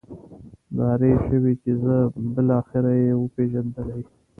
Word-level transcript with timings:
نارې 0.77 1.11
شوې 1.27 1.53
چې 1.61 1.71
ځه 1.83 1.95
بالاخره 2.33 2.91
یې 3.03 3.11
وپېژندلې. 3.21 4.01